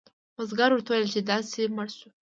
بزګر 0.35 0.71
ورته 0.73 0.89
وویل 0.91 1.09
چې 1.13 1.21
داسې 1.29 1.61
مړ 1.75 1.87
شو. 1.97 2.09